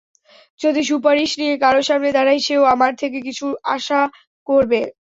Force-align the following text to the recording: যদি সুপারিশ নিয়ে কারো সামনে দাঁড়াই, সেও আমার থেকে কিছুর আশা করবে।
যদি 0.59 0.81
সুপারিশ 0.89 1.31
নিয়ে 1.39 1.55
কারো 1.63 1.81
সামনে 1.89 2.09
দাঁড়াই, 2.13 2.39
সেও 2.39 2.63
আমার 2.73 2.91
থেকে 3.01 3.17
কিছুর 3.27 3.53
আশা 3.75 3.99
করবে। 4.47 4.79